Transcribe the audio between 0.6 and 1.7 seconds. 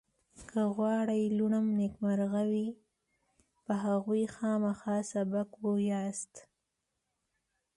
غواړئ لوڼه